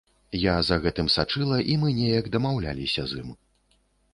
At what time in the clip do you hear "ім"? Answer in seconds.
3.21-3.29